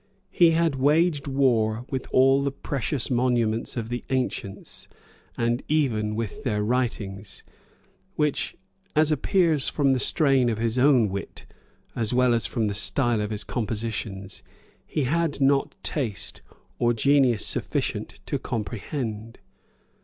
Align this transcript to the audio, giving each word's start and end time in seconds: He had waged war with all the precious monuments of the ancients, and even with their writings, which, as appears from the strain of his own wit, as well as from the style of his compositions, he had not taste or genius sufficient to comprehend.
He 0.31 0.49
had 0.53 0.77
waged 0.77 1.27
war 1.27 1.85
with 1.91 2.07
all 2.11 2.41
the 2.41 2.51
precious 2.51 3.11
monuments 3.11 3.77
of 3.77 3.89
the 3.89 4.03
ancients, 4.09 4.87
and 5.37 5.61
even 5.67 6.15
with 6.15 6.43
their 6.43 6.63
writings, 6.63 7.43
which, 8.15 8.55
as 8.95 9.11
appears 9.11 9.69
from 9.69 9.93
the 9.93 9.99
strain 9.99 10.49
of 10.49 10.57
his 10.57 10.79
own 10.79 11.09
wit, 11.09 11.45
as 11.95 12.15
well 12.15 12.33
as 12.33 12.47
from 12.47 12.65
the 12.65 12.73
style 12.73 13.21
of 13.21 13.29
his 13.29 13.43
compositions, 13.43 14.41
he 14.87 15.03
had 15.03 15.39
not 15.39 15.75
taste 15.83 16.41
or 16.79 16.93
genius 16.95 17.45
sufficient 17.45 18.19
to 18.25 18.39
comprehend. 18.39 19.37